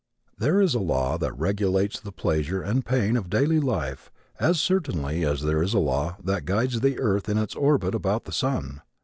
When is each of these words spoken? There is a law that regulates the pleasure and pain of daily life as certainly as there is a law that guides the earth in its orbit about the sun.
There 0.35 0.59
is 0.59 0.73
a 0.73 0.79
law 0.79 1.19
that 1.19 1.37
regulates 1.37 1.99
the 1.99 2.11
pleasure 2.11 2.59
and 2.63 2.83
pain 2.83 3.15
of 3.15 3.29
daily 3.29 3.59
life 3.59 4.09
as 4.39 4.59
certainly 4.59 5.23
as 5.23 5.43
there 5.43 5.61
is 5.61 5.75
a 5.75 5.77
law 5.77 6.15
that 6.23 6.45
guides 6.45 6.79
the 6.79 6.97
earth 6.97 7.29
in 7.29 7.37
its 7.37 7.53
orbit 7.53 7.93
about 7.93 8.23
the 8.25 8.31
sun. 8.31 8.81